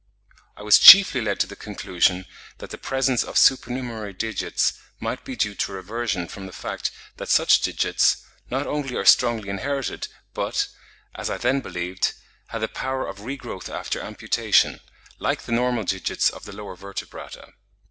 [0.57, 2.25] I was chiefly led to the conclusion
[2.57, 7.29] that the presence of supernumerary digits might be due to reversion from the fact that
[7.29, 8.17] such digits,
[8.49, 10.69] not only are strongly inherited, but,
[11.13, 12.13] as I then believed,
[12.47, 14.79] had the power of regrowth after amputation,
[15.19, 17.53] like the normal digits of the lower vertebrata.